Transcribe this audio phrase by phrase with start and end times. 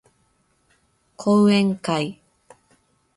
[1.15, 2.19] 講演会